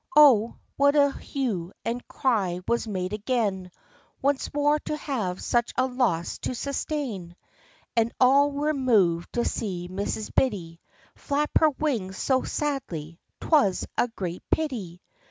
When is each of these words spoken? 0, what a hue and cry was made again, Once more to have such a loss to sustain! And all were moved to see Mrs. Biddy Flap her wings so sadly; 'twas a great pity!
0, 0.17 0.57
what 0.77 0.95
a 0.95 1.11
hue 1.11 1.71
and 1.85 2.07
cry 2.07 2.59
was 2.67 2.87
made 2.87 3.13
again, 3.13 3.69
Once 4.19 4.51
more 4.51 4.79
to 4.79 4.97
have 4.97 5.39
such 5.39 5.71
a 5.77 5.85
loss 5.85 6.39
to 6.39 6.55
sustain! 6.55 7.35
And 7.95 8.11
all 8.19 8.49
were 8.51 8.73
moved 8.73 9.33
to 9.33 9.45
see 9.45 9.87
Mrs. 9.91 10.33
Biddy 10.33 10.79
Flap 11.15 11.51
her 11.59 11.69
wings 11.69 12.17
so 12.17 12.41
sadly; 12.41 13.19
'twas 13.41 13.85
a 13.95 14.07
great 14.07 14.41
pity! 14.49 15.03